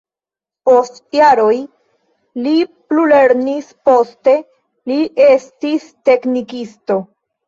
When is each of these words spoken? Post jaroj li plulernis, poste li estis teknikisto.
Post 0.67 0.95
jaroj 1.15 1.57
li 2.45 2.53
plulernis, 2.91 3.67
poste 3.89 4.33
li 4.93 4.97
estis 5.27 5.85
teknikisto. 6.11 6.99